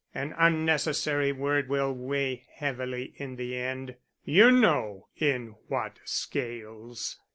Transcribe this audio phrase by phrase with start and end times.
[0.15, 3.97] An unnecessary word will weigh heavily in the end.
[4.25, 7.19] You know in what scales.